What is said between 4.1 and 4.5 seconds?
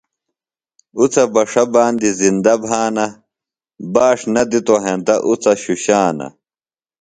نہ